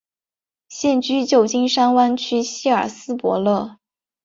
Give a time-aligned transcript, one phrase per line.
[0.67, 3.77] 现居旧金山湾区希尔斯伯勒。